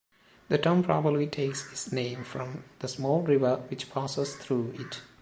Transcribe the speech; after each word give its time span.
The 0.49 0.57
town 0.57 0.81
probably 0.81 1.27
takes 1.27 1.71
its 1.71 1.91
name 1.91 2.23
from 2.23 2.63
the 2.79 2.87
small 2.87 3.21
river 3.21 3.57
which 3.69 3.91
passes 3.91 4.35
through 4.35 4.73
it. 4.79 5.03